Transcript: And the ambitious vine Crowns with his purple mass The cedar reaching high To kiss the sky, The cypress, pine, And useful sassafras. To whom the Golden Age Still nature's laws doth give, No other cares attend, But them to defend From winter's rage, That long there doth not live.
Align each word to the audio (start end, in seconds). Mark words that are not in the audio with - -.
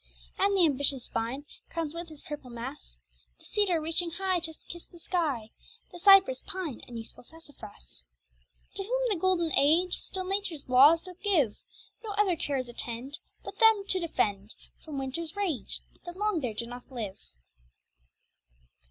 And 0.39 0.57
the 0.57 0.65
ambitious 0.65 1.07
vine 1.09 1.45
Crowns 1.69 1.93
with 1.93 2.09
his 2.09 2.23
purple 2.23 2.49
mass 2.49 2.97
The 3.37 3.45
cedar 3.45 3.79
reaching 3.79 4.09
high 4.09 4.39
To 4.39 4.51
kiss 4.67 4.87
the 4.87 4.97
sky, 4.97 5.51
The 5.91 5.99
cypress, 5.99 6.41
pine, 6.41 6.81
And 6.87 6.97
useful 6.97 7.23
sassafras. 7.23 8.01
To 8.73 8.83
whom 8.83 9.09
the 9.11 9.19
Golden 9.19 9.51
Age 9.53 9.95
Still 9.99 10.25
nature's 10.27 10.67
laws 10.67 11.03
doth 11.03 11.21
give, 11.21 11.55
No 12.03 12.13
other 12.13 12.35
cares 12.35 12.67
attend, 12.67 13.19
But 13.43 13.59
them 13.59 13.83
to 13.89 13.99
defend 13.99 14.55
From 14.83 14.97
winter's 14.97 15.35
rage, 15.35 15.81
That 16.07 16.17
long 16.17 16.39
there 16.41 16.55
doth 16.55 16.67
not 16.67 16.91
live. 16.91 17.19